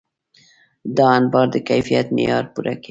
دا 0.97 1.07
انبار 1.19 1.47
د 1.53 1.55
کیفیت 1.69 2.07
معیار 2.15 2.45
پوره 2.53 2.73
کوي. 2.75 2.79